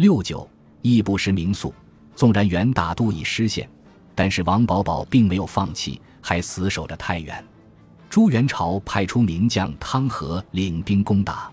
[0.00, 0.48] 六九
[0.80, 1.74] 亦不失名宿。
[2.16, 3.68] 纵然元大都已失陷，
[4.14, 7.44] 但是王保保并没有放弃，还死守着太原。
[8.08, 11.50] 朱元朝派出名将汤和领兵攻打。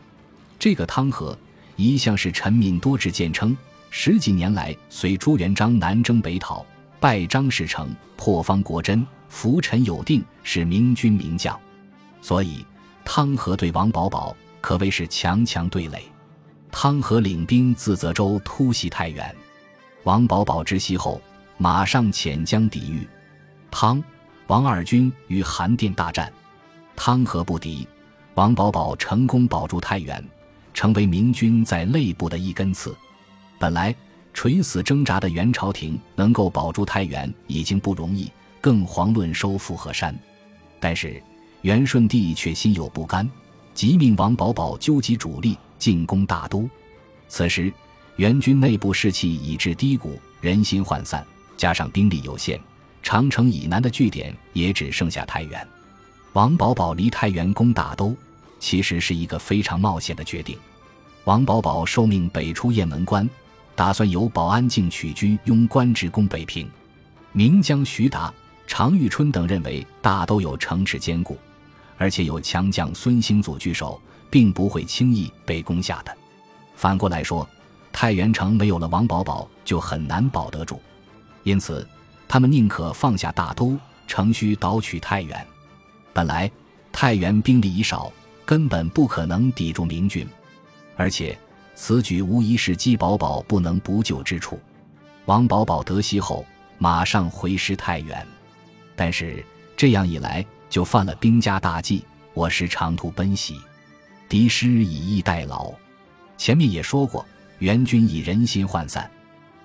[0.57, 1.37] 这个汤和
[1.75, 3.55] 一向是臣民多智见称，
[3.89, 6.65] 十几年来随朱元璋南征北讨，
[7.01, 11.59] 败张士诚，破方国珍，浮沉有定，是明军名将。
[12.21, 12.65] 所以
[13.03, 16.01] 汤和对王保保可谓是强强对垒。
[16.79, 19.35] 汤和领兵自泽州突袭太原。
[20.03, 21.19] 王保保知悉后，
[21.57, 23.09] 马上遣将抵御。
[23.71, 24.03] 汤、
[24.45, 26.31] 王二军与韩殿大战，
[26.95, 27.87] 汤和不敌，
[28.35, 30.23] 王保保成功保住太原，
[30.71, 32.95] 成为明军在内部的一根刺。
[33.57, 33.95] 本来
[34.31, 38.31] 垂死挣扎的元朝廷能够保住太原已经不容易，
[38.61, 40.15] 更遑论收复河山。
[40.79, 41.19] 但是
[41.63, 43.27] 元顺帝却心有不甘，
[43.73, 46.69] 即命王保保纠集主力进攻大都。
[47.27, 47.73] 此时。
[48.17, 51.23] 元军内部士气已至低谷，人心涣散，
[51.55, 52.59] 加上兵力有限，
[53.03, 55.67] 长城以南的据点也只剩下太原。
[56.33, 58.17] 王保保离太原攻大都，
[58.57, 60.57] 其实是一个非常冒险的决定。
[61.25, 63.29] 王保保受命北出雁门关，
[63.75, 66.67] 打算由保安靖取居拥关之攻北平。
[67.33, 68.33] 名将徐达、
[68.65, 71.37] 常遇春等认为大都有城池坚固，
[71.97, 76.15] 而且有强将孙兴祖据守，并不会轻易被攻下的。
[76.75, 77.47] 反过来说，
[77.91, 80.79] 太原城没有了王保保，就很难保得住，
[81.43, 81.87] 因此
[82.27, 85.47] 他们宁可放下大都，乘虚捣取太原。
[86.13, 86.49] 本来
[86.91, 88.11] 太原兵力已少，
[88.45, 90.27] 根本不可能抵住明军，
[90.95, 91.37] 而且
[91.75, 94.59] 此举无疑是姬保保不能不救之处。
[95.25, 96.45] 王保保得悉后，
[96.77, 98.25] 马上回师太原，
[98.95, 99.43] 但是
[99.75, 103.55] 这样一来就犯了兵家大忌：我师长途奔袭，
[104.27, 105.73] 敌师以逸待劳。
[106.37, 107.25] 前面也说过。
[107.59, 109.09] 元军已人心涣散，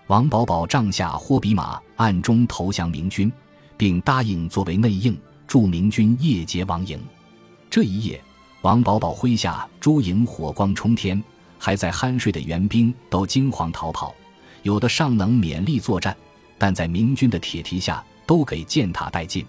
[0.06, 3.30] 王保保帐下霍比马暗中投降明军，
[3.76, 5.14] 并答应作为内应
[5.46, 6.98] 助明军夜劫王营。
[7.68, 8.18] 这一夜，
[8.62, 11.22] 王保保麾下诸营火光冲天，
[11.58, 14.14] 还在酣睡的援兵都惊慌逃跑，
[14.62, 16.16] 有的尚能勉力作战，
[16.56, 19.44] 但在明军的铁蹄下都给践踏殆尽。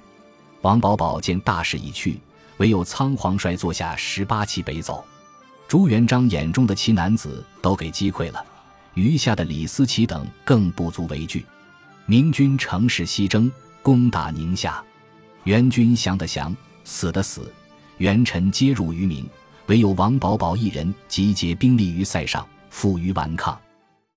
[0.64, 2.18] 王保保见大势已去，
[2.58, 5.04] 唯有仓皇率座下十八骑北走。
[5.68, 8.44] 朱元璋眼中的奇男子都给击溃了，
[8.94, 11.46] 余下的李思齐等更不足为惧。
[12.06, 13.52] 明军乘势西征，
[13.82, 14.82] 攻打宁夏。
[15.44, 17.52] 元军降的降，死的死，
[17.98, 19.30] 元臣皆入于明，
[19.66, 23.60] 唯有王保保一人集结兵力于塞上，负隅顽抗。